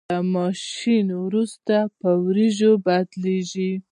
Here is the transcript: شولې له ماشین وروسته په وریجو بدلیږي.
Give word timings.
شولې 0.07 0.11
له 0.11 0.19
ماشین 0.35 1.07
وروسته 1.25 1.75
په 1.99 2.09
وریجو 2.23 2.71
بدلیږي. 2.85 3.71